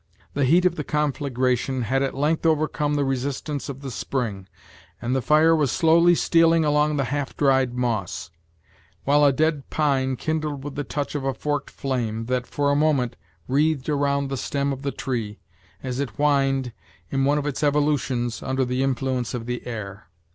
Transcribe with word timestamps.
The 0.33 0.45
heat 0.45 0.65
of 0.65 0.77
the 0.77 0.83
conflagration 0.83 1.83
had 1.83 2.01
at 2.01 2.15
length 2.17 2.43
overcome 2.47 2.95
the 2.95 3.05
resistance 3.05 3.69
of 3.69 3.81
the 3.81 3.91
spring, 3.91 4.47
and 4.99 5.15
the 5.15 5.21
fire 5.21 5.55
was 5.55 5.71
slowly 5.71 6.15
stealing 6.15 6.65
along 6.65 6.97
the 6.97 7.03
half 7.13 7.37
dried 7.37 7.75
moss; 7.75 8.31
while 9.03 9.23
a 9.23 9.31
dead 9.31 9.69
pine 9.69 10.15
kindled 10.15 10.63
with 10.63 10.73
the 10.73 10.83
touch 10.83 11.13
of 11.13 11.23
a 11.23 11.35
forked 11.35 11.69
flame, 11.69 12.25
that, 12.25 12.47
for 12.47 12.71
a 12.71 12.75
moment, 12.75 13.15
wreathed 13.47 13.89
around 13.89 14.29
the 14.29 14.37
stem 14.37 14.73
of 14.73 14.81
the 14.81 14.91
tree, 14.91 15.37
as 15.83 15.99
it 15.99 16.09
whined, 16.17 16.73
in 17.11 17.23
one 17.23 17.37
of 17.37 17.45
its 17.45 17.61
evolutions, 17.61 18.41
under 18.41 18.65
the 18.65 18.81
influence 18.81 19.35
of 19.35 19.45
the 19.45 19.67
air. 19.67 20.07